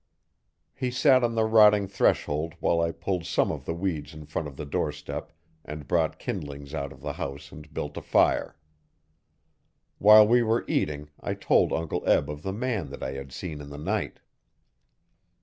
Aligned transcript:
He 0.73 0.89
sat 0.89 1.23
on 1.23 1.35
the 1.35 1.43
rotting 1.43 1.87
threshold 1.87 2.55
while 2.59 2.81
I 2.81 2.91
pulled 2.91 3.23
some 3.27 3.51
of 3.51 3.65
the 3.65 3.73
weeds 3.75 4.15
in 4.15 4.25
front 4.25 4.47
of 4.47 4.57
the 4.57 4.65
doorstep 4.65 5.31
and 5.63 5.87
brought 5.87 6.17
kindlings 6.17 6.73
out 6.73 6.91
of 6.91 7.01
the 7.01 7.13
house 7.13 7.51
and 7.51 7.71
built 7.71 7.95
a 7.97 8.01
fire. 8.01 8.57
While 9.99 10.27
we 10.27 10.41
were 10.41 10.65
eating 10.67 11.11
I 11.19 11.35
told 11.35 11.71
Uncle 11.71 12.01
Eb 12.09 12.31
of 12.31 12.41
the 12.41 12.51
man 12.51 12.89
that 12.89 13.03
I 13.03 13.11
had 13.11 13.31
seen 13.31 13.61
in 13.61 13.69
the 13.69 13.77
night. 13.77 14.19